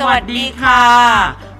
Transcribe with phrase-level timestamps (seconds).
[0.00, 0.82] สวัสดีค่ะ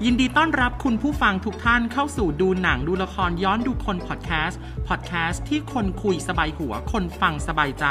[0.05, 7.85] ยินดีต้อนรับคุณผู้ฟังทุกท่านเข้าสู่ดูหนังดูละครย้อนดูคนพอดแคสต์พอดแคสต์ที่คนคุยสบายหัว คนฟังสบายใจ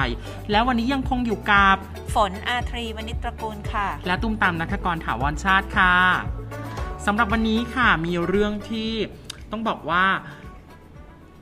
[0.51, 1.77] แล้ววันนี้ยังคงอยู่กับ
[2.15, 5.95] ฝนอาทรีวณิชตระกูลค่ะ และตุ้มตามนักกรถาวรชาติค่ะ
[7.07, 8.93] สำหรับวันนี้ค่ะมีเรื่องที่
[9.51, 10.05] ต้องบอกว่า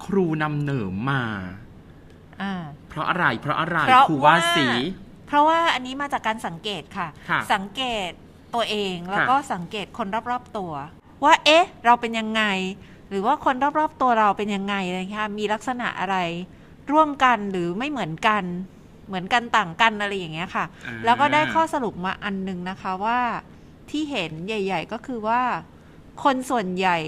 [0.05, 1.25] ครูนำเหนิมมา
[2.43, 2.52] อ่า
[2.88, 4.66] เพราะอะไรเพราะอะไรเพราะครูว่าว่าสี
[5.27, 8.12] เพราะว่าอันนี้มาจากการสังเกตค่ะค่ะสังเกต
[8.56, 10.73] ตัวเอง แล้วค่ะก็สังเกตคนรอบๆตัว
[11.24, 12.42] ว่าเอ๊ะ เราเป็นยังไง
[13.10, 16.16] หรือว่าคนรอบๆตัวเราเป็นยังไงอะไรเงี้ยมีลักษณะอะไร
[16.92, 18.42] ร่วมกันหรือไม่เหมือนกัน
[19.09, 23.19] เหมือนกันต่างกันอะไรอย่างเงี้ยค่ะอ่าแล้วก็ได้ข้อสรุปมาอันหนึงนะคะว่า
[23.91, 25.42] ที่เห็นใหญ่ ๆ ก็คือว่า
[26.25, 26.98] คนส่วนใหญ่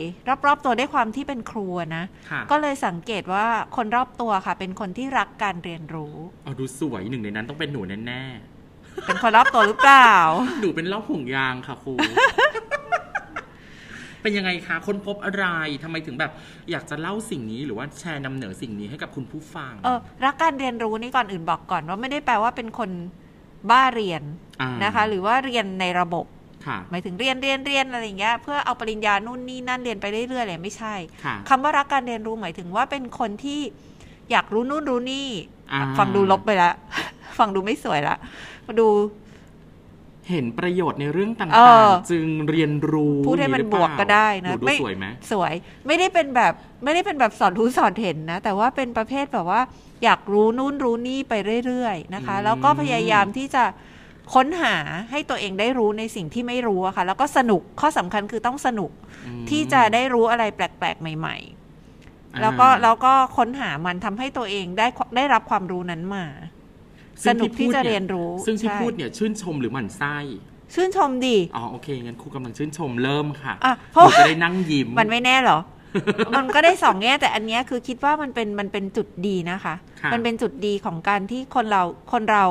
[0.47, 6.14] รอบๆตัวได้วยความที่เป็นครูอะนะค่ะก็เลยสังเกตว่าคนรอบตัวค่ะ เป็นคนที่รักการเรียนรู้
[6.45, 8.23] เอาดูสวยหนึ่งในนั้นต้องเป็นหนูแน่
[9.06, 11.92] เป็นคนรอบตัวหรือเปล่าๆหนูเป็นเล่าห่วงยางค่ะครู
[14.22, 15.45] เป็นยังไงคะค้นพบอะไร
[15.83, 16.33] ทำไมถึงแบบ
[16.70, 22.91] อยากจะเล่าสิ่งนี้หรือว่าแชร์นำเหนือสิ่งนี้ให้กับคุณผู้ฟัง เออรักการเรียนรู้นี่ก่อนอื่นบอกก่อนว่าไม่ได้แปลว่าเป็นคน
[23.70, 24.22] บ้าเรียน
[24.61, 26.27] อ่านะคะ หรือว่าเรียนในระบบ
[26.67, 33.61] ค่ะ หมายถึงเรียนเรียนเรียนอะไรอย่างเงี้ยเพื่อเอาปริญญานู่นนี่นั่นเรียนไปเรื่อยๆเลยไม่ใช่ ค่ะ คำว่ารักการเรียนรู้หมายถึงว่าเป็นคนที่
[34.30, 35.28] อยากรู้นู่นรู้นี่
[35.73, 36.73] อ่า ฟังดูลบไปละ
[37.39, 38.88] ฟังดูไม่สวยละมา ดู
[40.30, 45.52] เห็นประโยชน์ในเรื่องต่เอางอๆ จึงเรียนรู้พูดให้มันรือเปบล่าวกก็ได้นะหดูไม่สวยไหมสวย
[45.86, 46.52] ไม่ได้เป็นแบบ
[46.84, 49.61] ไม่ได้เป็นแบบสอนรู้สอนเห็นนะ แต่ว่าเป็นประเภทแบบว่า
[50.05, 51.34] อยากรู้นู่นรู้นี่ไป
[51.66, 53.64] เรื่อยๆนะคะอืมแล้วก็พยายามที่จะ
[54.34, 54.77] ค้นหา
[55.11, 58.91] ให้ตัวเองได้รู้ในสิ่งที่ไม่รู้อะค่ะ แล้วก็สนุกข้อสำคัญคือต้องสนุก
[59.27, 61.36] อืมที่จะได้รู้อะไรแปลกๆ ใหม่
[62.34, 66.24] อ่าๆแล้วก็แล้วก็ค้นหามันทำให้ตัวเองได้ได้รับความรู้นั้นมา
[67.24, 70.17] สซึ่งนุกที่พูดจะนี่เรียนรู้ ซึ่งที่ใช่พูดเนี่ยชื่นชมหรือหมั่นไส้
[70.74, 75.58] ชื่นชมดีอ๋อโอเคงั้นครูกำลังชื่นชมเริ่มค่ะอะเพหราะนูว่าจะได้นั่งยิ้มมันไม่แน่หรอ
[76.39, 82.45] มันก็ได้สองแง่แต่อันเนี้ยคือคิดว่ามันเป็นมันเป็นจุดดีนะคะค่ะมันเป็นจุดดีของการที่คนเราคนเรา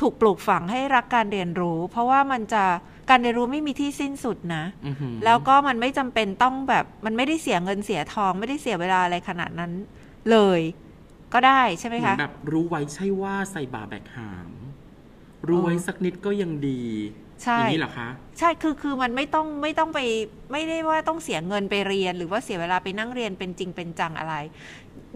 [0.00, 2.64] ถูกปลูกฝังให้รักการเรียนรู้ เพราะว่ามันจะ
[3.10, 9.72] การเรียนรู้ไม่มีที่สิ้นสุดนะอื้อหือแล้วก็มันไม่จำเป็นต้องแบบมันไม่ได้เสียเงินเสียทอง ไม่ได้เสียเวลาอะไรขนาดนั้น
[10.30, 10.60] เลย
[11.34, 14.50] ก็ได้ใช่ไหมเหมือคะนแบบรู้ไว้ใช่ว่าใส่บาแบกหาม
[15.48, 16.80] รู้ไว้เออสักนิดก็ยังดี
[17.44, 18.08] ใช่อย่างนี้เหรอคะ
[18.38, 20.00] ใช่คือคือมันไม่ต้องไม่ต้องไป
[20.52, 24.34] ไม่ได้ว่าต้องเสียเงินไปเรียน หรือว่าเสียเวลาไปนั่งเรียนเป็นจริงเป็นจังอะไร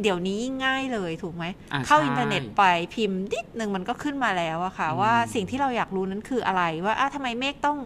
[0.02, 2.62] เดี๋ยวนี้ง่ายเลยถูกไหมอ่าเข้าใช่อินเทอร์เน็ตไป
[2.94, 7.78] พิมพ์นิดนึงมันก็ขึ้นมาแล้วอะค่ะอืมว่าสิ่งที่เราอยากรู้นั้นคืออะไรว่าอ้าวทำไมเมฆต้อง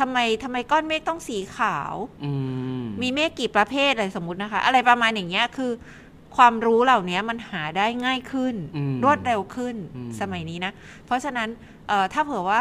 [0.00, 1.94] ทำไมทำไมก้อนเมฆต้องสีขาว
[2.24, 2.32] อื
[2.82, 5.70] มมีเมฆกี่ประเภทอะไรสมมตินะคะ อะไรประมาณอย่างเงี้ยคือ
[6.36, 10.72] ความรู้เหล่านี้มันหาได้ง่ายขึ้นอืมรวดเร็วขึ้นอืมสมัยนี้นะ
[11.06, 11.48] เพราะฉะนั้น
[11.88, 12.60] เอ่อถ้าเผื่อว่า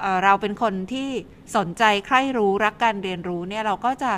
[0.00, 1.08] เอ่อเราเป็นคนที่
[1.56, 4.12] สนใจใคร่รู้รักการเรียนรู้เนี่ยเราก็จะ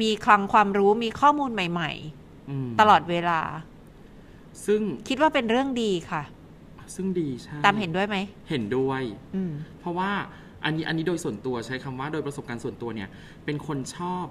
[0.00, 1.92] มีคลังความรู้มีข้อมูลใหม่
[2.50, 3.40] อืมๆตลอดเวลา
[4.66, 6.22] ซึ่งคิดว่าเป็นเรื่องดีค่ะ
[6.94, 8.16] ซึ่งดีใช่ตามเห็นด้วยไหม
[8.50, 9.02] เห็นด้วย
[9.34, 10.10] อืมเพราะว่า
[10.64, 13.08] อันนี้อันนี้โดยส่วนตัวใช้คำว่าโดยประสบการณ์ส่วนตัวเนี่ย
[13.44, 14.26] เป็นคนชอบ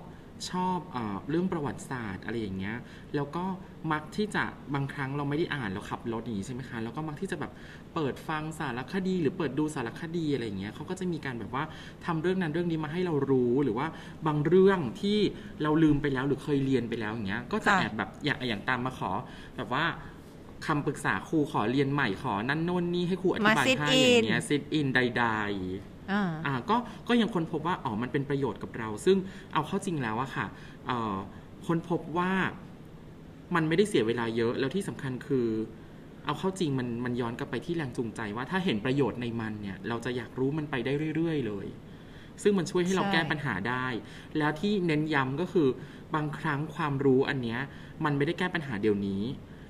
[0.50, 2.78] ชอบเออเรื่องประวัติศาสตร์อะไรอย่างเงี้ย
[3.16, 3.44] แล้วก็
[3.92, 7.52] มักที่จะบางครั้งเราไม่ได้อ่านเราขับรถอย่างนี้ใช่ไหมคะ แล้วก็มักที่จะแบบ
[7.94, 11.64] เปิดฟังสารคดี หรือเปิดดูสารคดีอะไรอย่างเงี้ยเขาก็จะมีการแบบว่า
[12.06, 13.88] ทำเรื่องนั้นเรื่องนี้มาให้เรารู้หรือว่า
[14.28, 15.20] บางเรื่องที่
[15.64, 19.12] เราลืมไปแล้วหรือเคยเรียนไปแล้วอย่างเงี้ย ก็จะค่ะแอบแบบอย่างอย่างตามมาขอ
[19.58, 19.86] แบบว่า
[20.66, 26.78] คำปรึกษาครูขอเรียนใหม่ขอนั่นโน่นนี่ให้ครูอธิบายมา sit ให้อย่างเงี้ย in ซิดอินใดๆ อ่าอ่าก็
[27.08, 29.18] ก็ยังค้นพบว่าอ๋อมันเป็นประโยชน์กับเรา ซึ่ง
[29.54, 30.46] เอาเข้าจริงแล้วอะค่ะ
[30.88, 31.16] เอ่อ
[31.68, 32.32] ค้นพบว่า
[33.56, 35.48] มันไม่ได้เสียเวลาเยอะ แล้วที่สำคัญคือ
[36.26, 41.68] เอาเข้าจริงมันมันย้อนกลับไปที่แรงจูงใจว่าถ้าเห็นประโยชน์ในมันเนี่ย เราจะอยากรู้มันไปได้เรื่อยๆ เลย
[42.44, 43.86] ซึ่งมันช่วยให้เราใช่แก้ปัญหาได้
[44.38, 45.68] แล้วที่เน้นย้ำก็คือ
[46.16, 47.60] บางครั้งความรู้อันเนี้ย
[48.06, 49.24] มันไม่ได้แก้ปัญหาเดี๋ยวนี้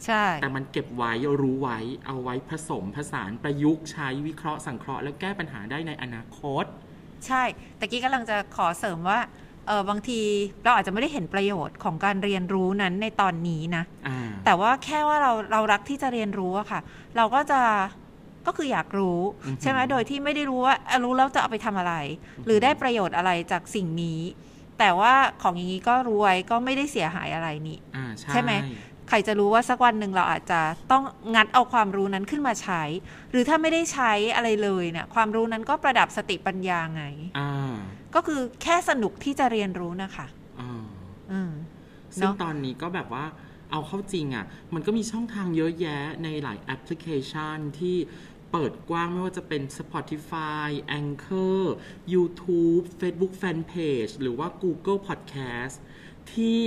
[0.06, 1.12] ใช่ แต่มันเก็บไว้
[1.42, 6.66] รู้ไว้ เอาไว้ผสมผสานประยุกต์ใช้วิเคราะห์สังเคราะห์แล้วแก้ปัญหาได้ในอนาคต
[7.28, 7.44] ใช่
[7.78, 9.20] แต่กี้กำลังจะขอเสริมว่า
[9.68, 10.20] เออบางที
[10.64, 16.80] เราอาจจะไม่ได้เห็นประโยชน์ของการเรียนรู้นั้นในตอนนี้นะอ่าแต่ว่าแค่ว่าเราเรารักที่จะเรียนรู้อะค่ะ
[17.18, 17.62] เราก็จะ
[18.48, 21.94] ก็คืออยากรู้อือหือใช่ไหมโดยที่ไม่ได้รู้ว่าเอ่อรู้แล้วจะเอาไปทำอะไร
[22.46, 24.22] หรือได้ประโยชน์อะไรจากสิ่งนี้
[24.80, 28.52] แต่ว่าของอย่างนี้ก็รู้ไว้ก็ไม่ได้เสียหายอะไรนี่อ่าใช่ใช่ไหม
[29.10, 30.62] ใครจะรู้ว่าสักวันหนึ่งเราอาจจะ
[30.92, 31.04] ต้อง
[31.36, 32.82] งัดเอาความรู้นั้นขึ้นมาใช้
[33.32, 37.04] หรือถ้าไม่ได้ใช้อะไรเลยเนี่ยความรู้นั้นก็ประดับสติปัญญาไง
[37.40, 37.76] อ่า
[38.16, 40.28] ก็คือแค่สนุกที่จะเรียนรู้นะคะ
[40.60, 40.86] อ่า
[41.32, 41.52] อืม
[42.20, 43.26] ซึ่งเนอะตอนนี้ก็แบบว่า
[43.72, 47.98] เอาเข้าจริงอะ่ะ มันก็มีช่องทางเยอะแยะในหลายแอปพลิเคชันที่
[48.52, 50.70] เปิดกว้างไม่ว่าจะเป็น Spotify
[51.00, 51.62] Anchor
[52.14, 55.76] YouTube Facebook Fanpage หรือว่า Google Podcast
[56.34, 56.62] ที่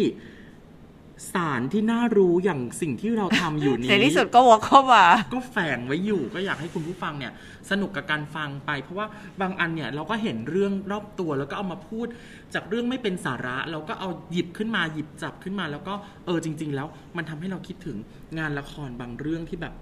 [1.32, 5.04] สารที่น่ารู้อย่างสิ่งที่เราทำอยู่นี้ในที่สุดก็วกเข้ามา
[5.34, 7.32] ก็แฝงไว้อยู่ก็อยากให้คุณผู้ฟังเนี่ย
[7.70, 9.06] สนุกกับการฟังไป เพราะว่า
[9.40, 12.06] บางอันเนี่ยเราก็เห็นเรื่องรอบตัว แล้วก็เอามาพูด
[12.54, 15.94] จากเรื่องไม่เป็นสาระ เราก็เอาหยิบขึ้นมาหยิบจับขึ้นมา แล้วก็
[16.26, 17.96] เออจริง ๆ แล้ว มันทำให้เราคิดถึง
[18.38, 19.74] งานละครบางเรื่องที่แบบ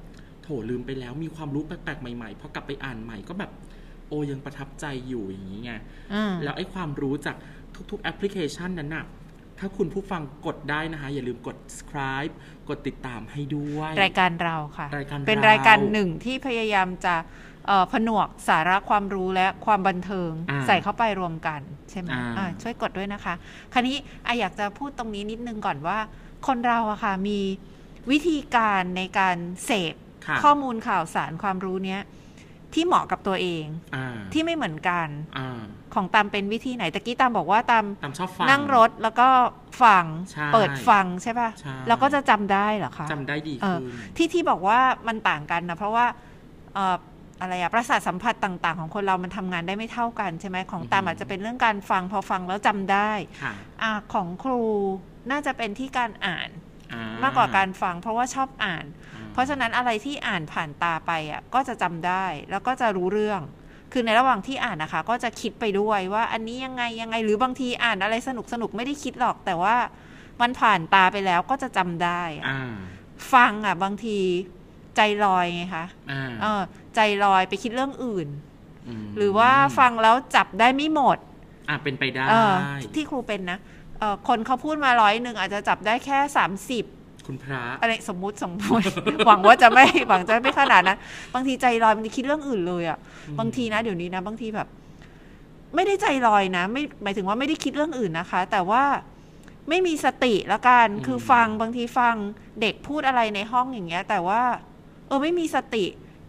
[0.42, 3.50] โถลืมไปแล้ว มีความรู้แปลกๆใหม่ๆพอกลับไปอ่านใหม่ก็แบบ
[4.08, 5.72] โอยังประทับใจอยู่อย่างนี้ไง
[6.12, 7.37] อืมแล้วไอ้ความรู้จาก
[7.90, 9.04] ทุกๆแอปพลิเคชันนั้นน่ะ
[9.58, 12.32] ถ้าคุณผู้ฟังกดได้นะคะ อย่าลืมกด subscribe
[12.68, 17.16] กดติดตามให้ด้วย รายการเราค่ะ รายการเป็นเรารายการหนึ่งที่พยายามจะ
[17.66, 21.60] เอ่อผนวกสาระความรู้และความบันเทิงอ่าใส่เข้าไปรวมกัน
[21.90, 23.34] ใช่ไหมอ่าอ่าช่วยกดด้วยนะคะ
[23.72, 23.96] คราวนี้
[24.26, 25.98] อะอยากจะพูดตรงนี้นิดนึงก่อนว่า
[26.46, 27.40] คนเราอะค่ะมี
[28.10, 29.94] วิธีการในการเสพ
[30.26, 32.00] ค่ะข้อมูลข่าวสารความรู้เนี้ย
[32.75, 33.67] ที่เหมาะกับตัวเอง
[33.97, 35.61] อ่าที่ไม่เหมือนกันอ่า
[35.94, 39.29] ของตามเป็นวิธีไหนตะกี้ตามบอกว่าตามตามชอบฟังนั่งรถแล้วก็
[39.82, 44.79] ฟังใช่เปิดฟังใช่ป่ะใช่แล้วก็จะจำได้เหรอคะจำได้ดีเออขึ้นที่ที่บอกว่า
[45.09, 46.06] มันต่างกันนะเพราะว่า
[46.75, 46.97] เอ่อ
[47.41, 53.11] อะไรอะประสาทสัมผัสต่างๆ ของคนเรามันทำงานได้ไม่เท่ากันใช่ไหมของตามอือฮึอาจจะเป็นเรื่องการฟังพอฟังแล้วจำได้
[53.43, 54.62] ค่ะอะของครู
[55.31, 56.49] น่าจะเป็นที่การอ่าน
[56.93, 59.03] อ่มากกว่าการฟัง เพราะว่าชอบอ่านอ่
[59.34, 63.40] เพราะฉะนั้นอะไรที่อ่านผ่านตาไปอะก็จะจำได้แล้วก็จะรู้เรื่อง
[63.92, 69.76] คือในระหว่างที่อ่านนะคะ ก็จะคิดไปด้วยว่าอันนี้ยังไงยังไงหรือบางทีอ่านอะไรสนุกสนุกๆไม่ได้คิดหรอก แต่ว่า
[70.40, 72.75] มันผ่านตาไปแล้วก็จะจำได้อะอ่า
[73.32, 74.19] ฟังอะ บางที
[74.96, 76.62] ใจลอยไงคะอ่าเออ
[76.94, 78.28] ใจลอยไปคิดเรื่องอื่น
[79.04, 81.19] มหรือว่าฟังแล้วจับได้ไม่หมด
[81.69, 82.52] อ่าเป็นไปได้เออ
[82.94, 83.58] ที่ครูเป็นนะ
[83.98, 86.84] เออคนเขาพูดมาร้อยหนึ่งอาจจะจับได้แค่สามสิบ
[87.26, 88.85] คุณพระอะไรสมมุติสมมุติ
[89.26, 90.99] หวังว่าจะไม่หวังจะไม่ขนาดนั้น
[91.35, 92.99] บางทีใจลอยบางทีคิดเรื่องอื่นเลยอะ่ะ
[93.38, 94.69] บางทีนะเดี๋ยวนี้นะ บางทีแบบ
[95.75, 98.82] ไม่ได้ใจลอยนะ ไม่หมายถึงว่าไม่ได้คิดเรื่องอื่นนะคะ แต่ว่า
[99.69, 102.15] ไม่มีสติละกันอืมคือฟังบางทีฟัง
[102.61, 104.43] เด็กพูดอะไรในห้องอย่างเงี้ย แต่ว่า
[105.09, 105.85] เออไม่มีสติ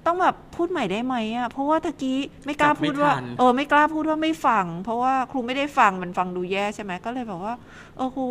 [0.05, 7.53] ต้องแบบพูดใหม่ได้ไหมอะ่ะเพราะว่าตะกี้ไม่กล้าพูดว่า เออไม่กล้าพูดว่าไม่ฟัง เพราะว่าครูไม่ได้ฟังมันฟังดูแย่ใช่ไหมก็เลยแบบว่า
[7.95, 8.25] เออครู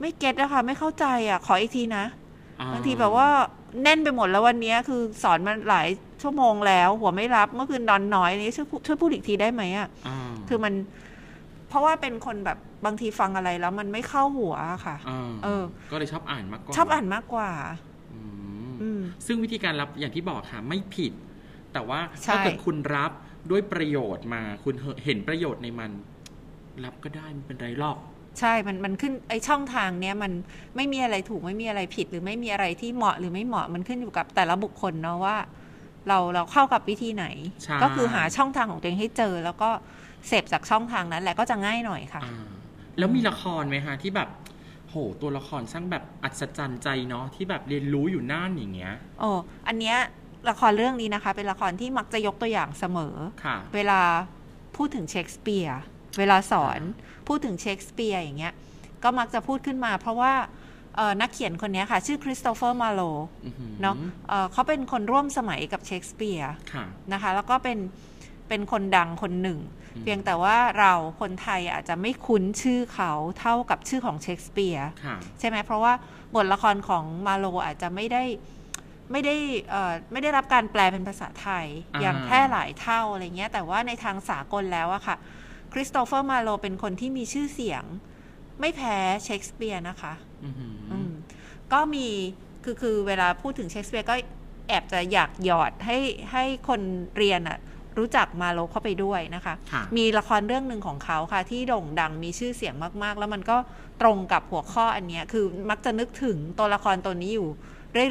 [0.00, 2.04] ไม่เก็ตอะค่ะไม่เข้าใจอะขออีกทีนะ
[2.60, 3.28] อ่บางทีแบบว่า
[3.82, 5.88] แน่นไปหมดแล้ววันเนี้ยคือสอนมาหลาย
[6.22, 10.18] ชั่วโมงแล้ว หัวไม่รับเมื่อคืนนอนน้อยอันนี้ช่วยพูดช่วยพูดอีกทีได้ไหมอะอ่า
[10.48, 10.74] คือมัน
[11.68, 17.50] เพราะว่าเป็นคนแบบบางทีฟังอะไรแล้วมันไม่เข้าหัวอะค่ะอ่าเออ ก็เลยชอบอ่านมากกว่าชอบอ่านมากกว่า
[18.12, 18.20] อื
[18.68, 21.12] มอืมซึ่งวิธีการรับอย่างที่บอกค่ะไม่ผิด
[21.72, 23.12] แต่ว่าใช่ถ้าเกิดคุณรับ
[23.50, 24.74] ด้วยประโยชน์มาคุณ
[25.04, 25.90] เห็นประโยชน์ในมัน
[26.84, 27.98] รับก็ได้ไม่เป็นไรหรอก
[28.38, 30.32] ใช่มันมันขึ้นไอช่องทางเนี้ยมัน
[30.76, 35.36] ไม่มีอะไรถูกไม่มีอะไรผิด หรือไม่มีอะไรที่เหมาะหรือไม่เหมาะมันขึ้นอยู่กับแต่ละบุคคลเนาะว่า
[36.08, 37.26] เราเราเข้ากับวิธีไหน
[37.62, 39.70] ใช่ ก็คือหาช่องทางของตัวเองให้เจอ แล้วก็
[40.28, 42.46] เสพจากช่องทางนั้นแหละก็จะง่ายหน่อยค่ะ อ่า
[42.98, 44.28] แล้วมีละครไหมฮะที่แบบ
[44.88, 49.30] โห ตัวละครช่างแบบอัศจรรย์ใจเนาะที่แบบเรียนรู้อยู่น่านอย่างเงี้ย โอ้
[49.68, 49.96] อันเนี้ย
[50.50, 54.00] ละครเรื่องนี้นะคะ เป็นละครที่มักจะยกตัวอย่างเสมอ ค่ะ เวลา
[54.76, 55.80] พูดถึงเชคสเปียร์
[56.18, 56.80] เวลาสอน
[57.26, 58.54] พูดถึงเชคสเปียร์อย่างเงี้ย
[59.02, 60.32] ก็มักจะพูดขึ้นมาเพราะว่า
[60.96, 63.00] เอ่อนักเขียนคนเนี้ยค่ะ ชื่อคริสโตเฟอร์มาโล
[63.44, 63.96] อื้อหือเนาะ
[64.28, 67.78] เอ่อเขาเป็นคนร่วมสมัยกับเชคสเปียร์ค่ะนะคะ แล้วก็เป็น
[68.48, 69.60] เป็นคนดังคนหนึ่ง
[69.94, 75.92] อืมเพียงแต่ว่าเราคนไทยอาจจะไม่คุ้นชื่อเขาเท่ากับชื่อของเชคสเปียร์ค่ะใช่ไหมเพราะว่า
[76.34, 78.24] บทละครของมาโลอาจจะไม่ได้
[79.12, 79.36] ไม่ได้
[79.70, 85.16] เอ่อไม่ได้รับการแปลเป็นภาษาไทยอ่าอย่างแพร่หลายเท่าอะไรเงี้ยแต่ว่าในทางสากลแล้วอะค่ะ
[85.72, 87.84] คริสโตเฟอร์มาโลเป็นคนที่มีชื่อเสียง
[88.60, 91.10] ไม่แพ้เชคสเปียร์นะคะอื้อหือออืม
[91.72, 92.06] ก็มี
[92.64, 94.14] คือคือเวลาพูดถึงเชคสเปียร์ก็
[94.68, 95.98] แอบจะอยากหยอดให้
[96.32, 96.80] ให้คน
[97.16, 97.58] เรียนอะ
[97.98, 103.56] รู้จักมาโลเข้าไปด้วยนะคะค่ะมีละครเรื่องหนึ่งของเขาค่ะ ที่โด่งดังมีชื่อเสียงมาก ๆ แล้วมันก็
[104.02, 107.48] ตรงกับหัวข้ออันเนี้ยคือมักจะนึกถึงตัวละครตัวนี้อยู่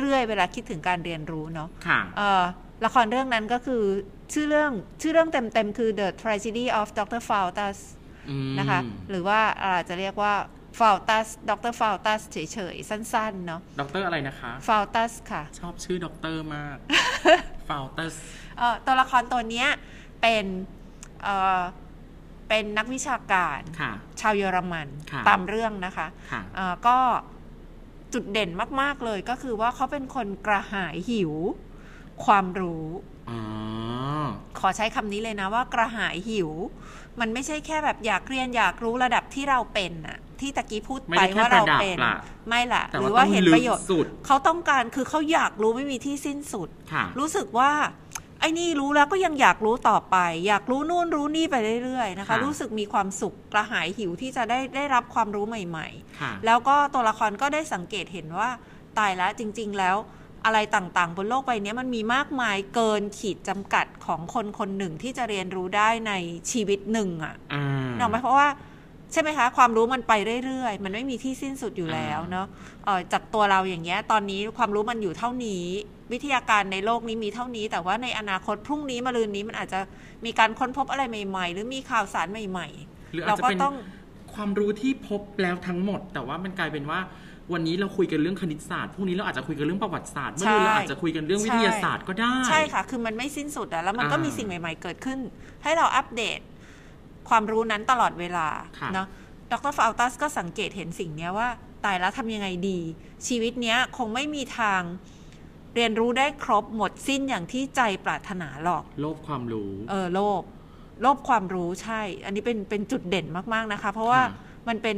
[0.02, 2.44] เรื่อย ๆ เวลาคิดถึงการเรียนรู้เนาะค่ะเอ่อ
[2.86, 3.84] ละครเรื่องนั้นก็คือ
[4.34, 4.72] ชื่อเรื่อง
[5.02, 7.22] ชื่อเรื่องเต็มๆคือ The Tragedy of Dr.
[7.30, 7.78] Faustus
[8.30, 10.34] อืมนะคะ หรือว่าอาจจะเรียกว่า
[10.80, 11.74] Faustus Dr.
[11.80, 16.78] Faustus เฉยๆ สั้นๆ เนาะด็อกเตอร์อะไรนะคะ Faustus ค่ะ ชอบชื่อด็อกเตอร์มาก
[17.68, 18.22] Faustus
[18.58, 19.68] เอ่อตัวละครตัวเนี้ย
[20.22, 20.46] เป็น
[21.24, 21.62] เอ่อ
[22.50, 26.98] เป็นนักวิชาการค่ะชาวเยอรมันค่ะตามเรื่องนะคะค่ะเอ่อก็
[28.14, 28.50] จุดเด่น
[28.82, 31.34] มาก ๆ เลยก็คือว่าเขาเป็นคนกระหายหิว
[32.26, 32.88] ความรู้
[33.30, 33.40] อ๋อ
[34.60, 36.50] ขอใช้คำนี้เลยนะว่ากระหายหิว
[37.20, 42.16] มันไม่ใช่แค่แบบอยากเรียนอยากรู้ระดับที่เราเป็นน่ะที่ตะกี้พูดไม่ไปได้แค่ว่าปเราระดับเป็นล่ะ
[42.48, 47.72] ไม่ละแต่หรืว่าอว่าต้องเห็นลึปกระโยชน์สุดเขาต้องการคือเขาอยากรู้ไม่มีที่สิ้นสุดค่ะรู้สึกว่า
[48.40, 55.88] ไอ้นี่รู้แล้วก็ยังอยากรู้ต่อไป อยากรู้นู่นรู้นี่ไปเรื่อยๆนะคะค่ะรู้สึกมีความสุขกระหายหิวที่จะได้ได้รับความรู้ใหม่
[56.22, 58.50] ค่ะๆแล้วก็ตัวละครก็ได้สังเกตเห็นว่า
[58.98, 59.96] ตายแล้วจริง ๆ แล้ว
[60.46, 66.14] อะไรต่างๆ บนโลกใบนี้มันมีมากมายเกินขีดจำกัดของคนคนหนึ่งที่จะเรียนรู้ได้ใน
[66.52, 67.66] ชีวิตหนึ่งอะอ่า
[67.98, 68.48] เนกออกไหมเพราะว่า
[69.12, 70.14] ใช่ไหมคะ ความรู้มันไป
[70.46, 72.48] เรื่อยๆ มันไม่มีที่สิ้นสุดอยู่แล้วอ่าเนาะ
[72.86, 75.64] เอ่อจากตัวเราอย่างเงี้ย ตอนนี้ความรู้มันอยู่เท่านี้
[76.12, 79.80] วิทยาการในโลกนี้มีเท่านี้ แต่ว่าในอนาคตพรุ่งนี้มะรืนนี้มันอาจจะ
[80.26, 82.68] มีการค้นพบอะไรใหม่ ๆ หรือมีข่าวสารใหม่
[83.14, 83.76] หรือๆอาเราจจะก็เป็นต้อง
[84.34, 87.00] ความรู้ที่พบแล้วทั้งหมด แต่ว่ามันกลายเป็นว่า
[87.54, 95.20] วันนี้เราคุยกันเรื่องคณิตศาสตร์พรุ่งนี้เราอาจจะคุยกันเรื่องประวัติศาสตร์เมื่อนี้เราอาจจะคุยกันเรื่องวิทยาศาสตร์ก็ได้ ใช่ค่ะ คือมันไม่สิ้นสุดอะแล้วมันก็อ่ามีมีสิ่งใหม่ ๆ เกิดขึ้น
[95.64, 96.40] ให้เราอัปเดต
[97.30, 98.48] ความรู้นั้นตลอดเวลา
[98.80, 99.08] ค่ะเนาะ
[99.52, 101.50] ดรฟาวตัสก็สังเกตเห็นสิ่งเนี้ยว่า
[101.86, 102.80] ตายแล้วทำยังไงดี
[103.28, 104.82] ชีวิตเนี้ยคงไม่มีทาง
[105.76, 110.44] เรียนรู้ได้ครบหมดสิ้นอย่างที่ใจปรารถนาหรอก โลภความรู้ เออโลภ
[111.02, 114.98] โลภความรู้ใช่ อันนี้เป็นเป็นจุดเด่นมากๆนะคะ เพราะว่าค่ะมันเป็น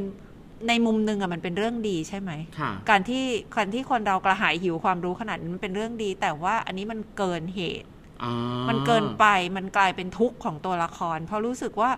[0.68, 3.24] ในมุมหนึ่งอะมันเป็นเรื่องดีใช่ไหม ค่ะการที่
[3.56, 7.90] การที่คนเรากระหายหิวความรู้ขนาดนี้มันเป็นเรื่องดี แต่ว่าอันนี้มันเกินเหตุ
[8.24, 8.34] อ่า
[8.70, 9.26] มันเกินไป
[9.58, 11.92] มันกลายเป็นทุกข์ของตัวละคร เพราะรู้สึกว่า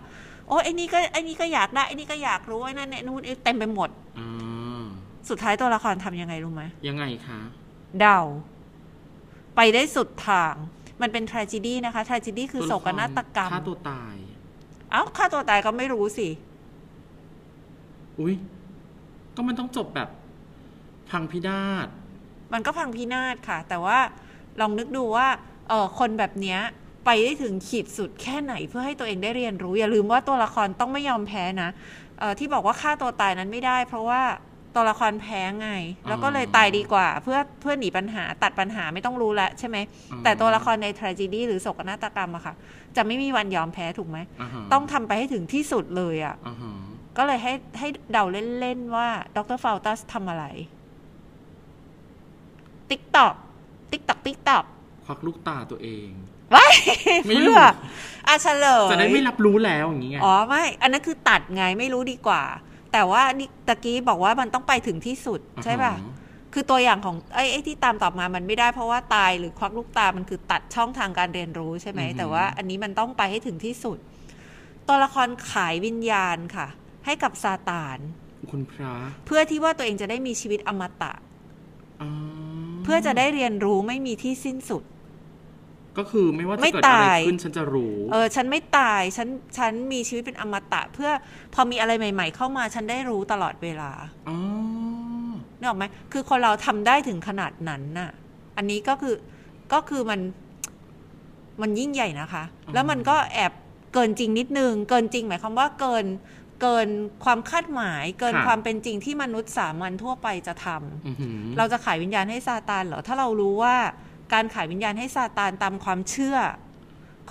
[0.48, 4.84] โอ้ไอ้นี่ก็ไอ้นี่ก็อยากได้ไอ้นี่ก็อยากรู้ไอ้นั่นเนี่ยนู่นเต็มไปหมด อ่า
[5.28, 7.40] สุดท้ายตัวละครทำยังไงรู้ไหม ยังไงคะ
[8.00, 8.20] เดา
[9.56, 10.54] ไปได้สุดทาง
[11.02, 12.40] มันเป็น t r a g e d y นะคะ t r a g e d
[12.40, 14.16] y คือโศกนาฏกรรม ฆ่าตัวตาย
[14.90, 16.28] เอ้าฆ่าตัวตายก็ไม่รู้สิ
[18.20, 18.34] อุ้ย
[19.34, 20.08] ก็มันต้องจบแบบ
[21.10, 21.88] พังพินาศ
[22.52, 23.98] มันก็พังพินาศค่ะ แต่ว่า
[24.60, 25.28] ลองนึกดูว่า
[25.68, 26.60] เออคนแบบเนี้ย
[27.04, 31.70] ไปได้ถึงขีดสุดแค่ไหนเพื่อให้ตัวเองได้เรียนรู้ อย่าลืมว่าตัวละครต้องไม่ยอมแพ้นะ
[32.18, 34.22] เออที่บอกว่าฆ่าตัวตายนั้นไม่ได้ เพราะว่า
[34.74, 35.70] ตัวละครแพ้ไง
[36.08, 39.76] แล้วก็เลยตายดีกว่า เพื่อเพื่อหนีปัญหาตัดปัญหาไม่ต้องรู้แล้วใช่ไหม
[40.12, 42.54] อืมแต่ตัวละครใน tragedy หรือโศกนาฏกรรมอะค่ะ
[42.96, 46.72] จะไม่มีวันยอมแพ้ถูกไหมอ่าฮะต้องทำไปให้ถึงที่สุดเลยอะอ่าฮะ
[47.16, 48.24] ก็เลยให้ให้เดา
[48.60, 49.58] เล่น ๆ ว่าดร.
[49.62, 50.44] Faustus ทำอะไร
[52.90, 53.34] tick tock
[53.90, 54.64] tick tock tick tock
[55.04, 56.08] ควักลูกตาตัวเอง
[56.54, 56.74] ว้าย
[57.28, 57.64] ไม่รู้เพื่อ
[58.28, 62.42] อาเฉลยจะได้ไม่รับรู้แล้วอย่างนี้ไงอ๋อไม่ อันนั้นคือตัดไงไม่รู้ดีกว่า
[62.92, 73.98] แต่ว่านี่ตะกี้บอกว่ามันต้องไปถึงที่สุดใช่ป่ะอ่าฮคือตัวอย่างของไอ้ไอ้ที่ตามต่อมามันไม่ได้เพราะว่าตายหรือควักลูกตา มันคือตัดช่องทางการเรียนรู้ใช่ไหม แต่ว่าอันนี้มันต้องไปให้ถึงที่สุด
[74.88, 76.68] ตัวละครขายวิญญาณค่ะ
[77.06, 77.98] ให้กับซาตาน
[78.50, 78.94] คุณพระ
[79.26, 81.12] เพื่อที่ว่าตัวเองจะได้มีชีวิตอมตะ
[82.02, 82.10] อ่า
[82.84, 84.82] เพื่อจะได้เรียนรู้ไม่มีที่สิ้นสุด
[85.98, 91.10] ก็คือไม่ว่าจะไม่เกิดอะไรตายขึ้นฉันจะรู้ เออ ฉันไม่ตาย ฉันฉันมีชีวิตเป็นอมตะ เพื่อ
[91.54, 93.90] พอมีอะไรใหม่ ๆ เข้ามาฉันได้รู้ตลอดเวลา
[94.28, 94.36] อ๋อ
[95.58, 98.10] นึกออกไหมคือคนเราทำได้ถึงขนาดนั้นน่ะ
[98.56, 99.16] อันนี้ก็คือ
[99.72, 100.20] ก็คือมัน
[101.60, 103.52] มันยิ่งใหญ่นะคะอ๋อแล้วมันก็แอบ
[103.94, 106.04] เกินจริงนิดนึง เกินจริงหมายความว่าเกิน
[106.64, 106.88] เกิน
[107.24, 113.76] ความคาดหมาย เกินความเป็นจริงที่มนุษย์สามัญทั่วไปจะทำอือหือเราจะขายวิญญาณให้ซาตานเหรอ ถ้าเรารู้ว่า
[114.32, 116.38] การขายวิญญาณให้ซาตานตามความเชื่อ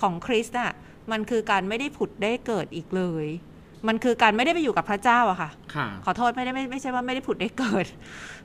[0.00, 0.72] ของคริสต์น่ะ
[1.12, 3.26] มันคือการไม่ได้ผุดได้เกิดอีกเลย
[3.88, 7.86] มันคือการไม่ได้ไปอยู่กับพระเจ้าอะค่ะค่ะขอโทษไม่ได้ไม่ไม่ใช่ว่าไม่ได้ผุดได้เกิด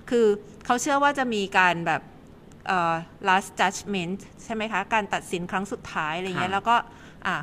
[0.10, 0.26] คือ
[0.66, 2.02] เขาเชื่อว่าจะมีการแบบ
[2.68, 2.96] เอ่อ
[3.28, 6.76] last judgment ใช่ไหมคะ การตัดสินครั้งสุดท้ายอะไรเงี้ยค่ะแล้วก็
[7.28, 7.38] อะ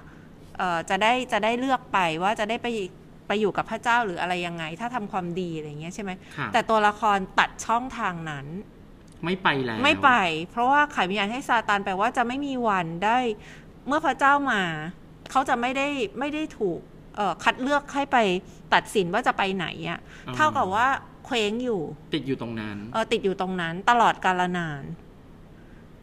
[0.58, 2.68] เอ่อจะได้จะได้เลือกไปว่าจะได้ไป
[3.26, 8.47] ไปอยู่กับพระเจ้าหรืออะไรยังไง ถ้าทำความดีอะไรเงี้ยใช่ไหมค่ะแต่ตัวละครตัดช่องทางนั้น
[9.25, 10.11] ไม่ไปแล้วไม่ไป
[10.50, 13.18] เพราะว่าขายวิญญาณให้ซาตานแปลว่าจะไม่มีวันได้
[13.87, 14.62] เมื่อพระเจ้ามา
[15.30, 16.80] เขาจะไม่ได้ไม่ได้ถูก
[17.16, 18.18] เอ่อคัดเลือกให้ไป
[18.75, 20.87] ตัดสินว่าจะไปไหนอะ่ะอ่าเท่ากับว่า
[21.25, 21.83] เคว้งอยู่
[22.14, 24.83] ติดอยู่ตรงนั้นเออติดอยู่ตรงนั้นตลอดกาลนาน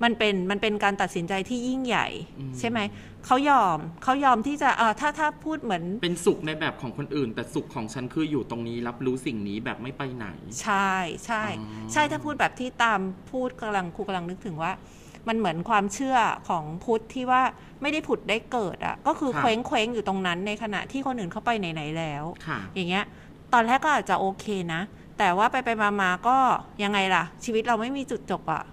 [0.03, 2.07] มันเป็นมันเป็นการตัดสินใจที่ยิ่งใหญ่
[2.39, 2.79] อืมใช่ไหม
[3.25, 10.27] เขายอมเขายอมที่จะเออถ้าถ้าพูดเหมือนเป็นสุขในแบบของคนอื่น แต่สุขของฉันคืออยู่ตรงนี้รับรู้สิ่งนี้แบบไม่ไปไหน
[10.61, 10.93] ใช่
[11.25, 12.99] ใช่อ๋อใช่ถ้าพูดแบบที่ตาม
[13.31, 14.71] พูดกำลังครูกำลังนึกถึงว่า
[15.27, 16.17] มันเหมือนความเชื่อ
[16.49, 17.41] ของพุทธที่ว่า
[17.81, 23.03] ไม่ได้ผุดได้เกิดอะ่ะ ก็คือค่ะเคว้งเคว้งอยู่ตรงนั้นในขณะที่คนอื่นเข้าไปไหนๆแล้วค่ะอย่างเงี้ย
[23.53, 24.81] ตอนแรกก็อาจจะโอเคนะ
[25.17, 26.37] แต่ว่าไปไปมามาๆก็
[26.83, 28.72] ยังไงล่ะ ชีวิตเราไม่มีจุดจบอะ่ะอ๋อ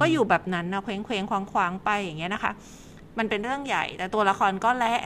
[0.00, 2.52] ก็อยู่แบบนั้นนะเคว้งเคว้งคว้างคว้างๆไปอย่างเงี้ยนะคะ
[3.18, 5.00] มันเป็นเรื่องใหญ่ แต่ตัวละครก็แลก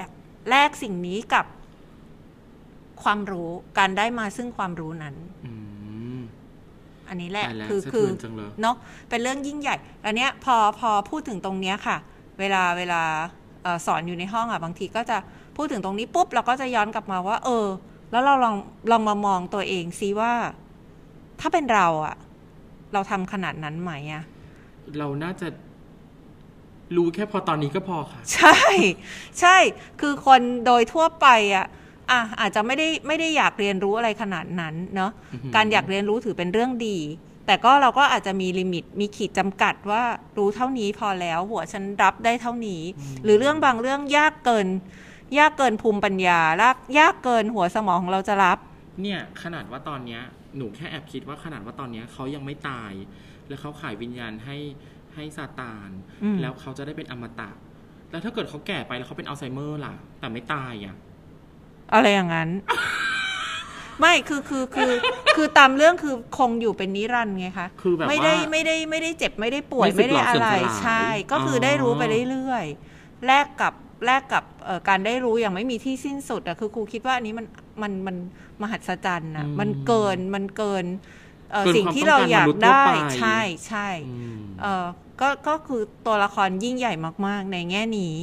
[0.50, 1.47] แลกสิ่งนี้กับ
[3.02, 5.14] ความรู้การได้มาซึ่งความรู้นั้น
[5.47, 5.52] อื
[6.16, 6.18] ม
[7.09, 8.76] อันนี้แหละตายแล้วคือสะคือเทือนจังเลยเนาะ
[9.09, 11.97] เป็นเรื่องยิ่งใหญ่แล้วเนี้ยพอพอพูดถึงตรงเนี้ยค่ะ
[12.38, 13.02] เวลาเวลา
[13.62, 15.18] เออสอนอยู่ในห้องอะบางทีก็จะ
[15.57, 17.66] พูดถึงตรงนี้ปุ๊บเราก็จะย้อนกลับมาว่า เออ
[18.11, 18.57] แล้วเราลอง
[18.90, 20.33] ลองมามองตัวเองซิว่า
[21.40, 22.16] ถ้าเป็นเราอะ
[22.92, 24.25] เราทำขนาดนั้นไหมอะ
[24.99, 25.49] เราน่าจะ
[26.97, 28.59] รู้แค่พอตอนนี้ก็พอค่ะ ใช่
[29.40, 29.57] ใช่
[30.00, 31.66] คือคนโดยทั่วไปอะ
[32.11, 36.99] อะอาจจะไม่ได้ไม่ได้อยากเรียนรู้อะไรขนาดนั้นเนาะอือหือการอยากเรียนรู้ถือเป็นเรื่องดี
[37.47, 40.02] แต่ก็เราก็อาจจะมีลิมิตมีขีดจำกัดว่า
[40.38, 42.83] รู้เท่านี้พอแล้วหัวฉันรับได้เท่านี้
[43.25, 44.68] หรือเรื่องบางเรื่องยากเกิน
[45.38, 48.59] ยากเกินภูมิปัญญายากยากเกินหัวสมองของเราจะรับ
[49.02, 50.23] เนี่ยขนาดว่าตอนเนี้ย
[50.56, 52.92] หนูแค่แอบคิดว่าขนาดว่าตอนเนี้ยเขายังไม่ตาย
[53.48, 54.56] แล้วเขาขายวิญญาณให้
[55.14, 55.90] ให้ซาตาน
[56.22, 57.50] อืม แล้วเขาจะได้เป็นอมตะ
[58.10, 60.96] แล้วถ้าเกิดเขาแก่ไปแล้วเขาเป็นอัลไซเมอร์ล่ะ แต่ไม่ตายอะ
[61.92, 62.48] อะไรอย่างนั้น
[64.00, 64.92] ไม่คือคือคือ
[65.36, 73.72] คือตามเรื่องคือคงอยู่เป็นนิรันดร์ไงคะคือแบบไม่ได้ว่าไม่ได้ไม่ได้เจ็บไม่ได้ป่วยไม่สึไม่กได้หรอกอะไรเสื่อมสลายใช่ ก็คือออ ได้รู้ไปเรื่อยๆแลกกับ
[74.06, 77.46] แลกกับเอ่อการได้รู้อย่างไม่มีที่สิ้นสุดอะคือครูคิดว่าอันนี้มัน
[77.82, 78.16] มันมัน
[78.62, 80.85] มหัศจรรย์นะอืมมันเกินมันเกิน
[81.52, 84.87] เอ่อเกินสิ่งความที่ต้องเราการอยากมนุษย์ทั่วได้ไปใช่ใช่อืมเออ
[85.20, 86.92] ก็ก็คือตัวละครยิ่งใหญ่
[87.26, 88.16] มาก ๆ ในแง่นี้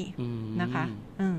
[1.36, 1.38] ม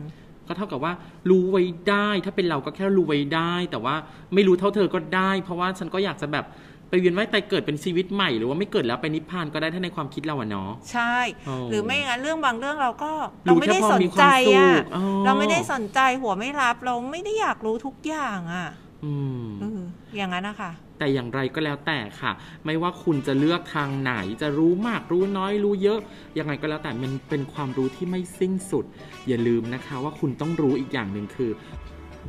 [0.48, 0.92] ก็เท่ากับว่า
[1.30, 3.94] รู้ไว้ได้ถ้าเป็นเราก็แค่รู้ไว้ได้ แต่ว่า
[4.34, 6.44] ไม่รู้เท่าเธอก็ได้ เพราะว่าฉันก็อยากจะแบบ
[6.90, 11.16] ไปเวียนว่ายตายเกิดเป็นชีวิตใหม่หรือว่าไม่เกิดแล้วไปนิพพานก็ได้ถ้าในความคิดเราอะเนาะใช่
[11.48, 13.12] อ๋อหรือไม่งั้นเรื่องบางเรื่องเราก็
[13.46, 14.26] รู้เราไม่ได้แค่พอสนมีความใจ
[14.56, 18.68] อะสุขอ๋อเราไม่ได้สนใจหัวไม่รับเราไม่ได้อยากรู้ทุกอย่างอะ
[19.04, 19.80] อืมเออ
[20.16, 22.32] อย่างนั้นนะคะแต่อย่างไรก็แล้วแต่ค่ะ
[22.64, 24.12] ไม่ว่าคุณจะเลือกทางไหน
[24.42, 25.98] จะรู้มากรู้น้อยรู้เยอะ
[26.38, 28.84] ยังไงก็แล้วแต่มันเป็นความรู้ที่ไม่สิ้นสุด
[29.28, 31.50] อย่าลืมนะคะว่าคุณต้องรู้อีกอย่างหนึ่งคือ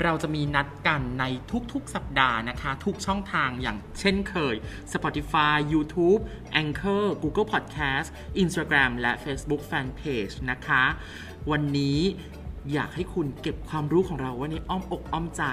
[0.03, 1.25] เราจะมีนัดกันใน
[1.73, 4.55] ทุกๆสัปดาห์นะคะ ทุกช่องทางอย่างเช่นเคย
[4.93, 6.21] Spotify YouTube
[6.61, 8.07] Anchor Google Podcast
[8.43, 10.83] Instagram และ Facebook Fanpage นะคะ
[11.51, 11.99] วันนี้
[12.73, 15.43] อยากให้คุณเก็บความรู้ของเราไว้ในอ้อมอกอ้อมใจ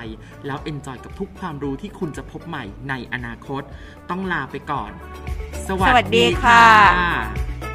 [0.46, 3.62] แล้วเอนจอยกับทุกความรู้ที่คุณจะพบใหม่ในอนาคต
[4.10, 4.90] ต้องลาไปก่อน
[5.68, 6.64] สวัสวัสดีค่ะ
[6.98, 7.73] ค่ะ